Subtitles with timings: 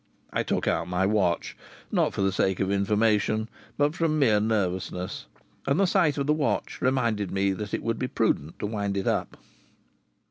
[0.33, 1.55] I took out my watch,
[1.91, 5.27] not for the sake of information, but from mere nervousness,
[5.67, 8.97] and the sight of the watch reminded me that it would be prudent to wind
[8.97, 9.37] it up.